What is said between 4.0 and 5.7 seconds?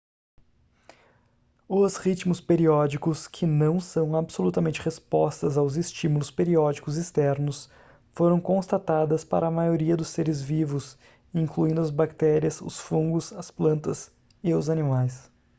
absolutamente respostas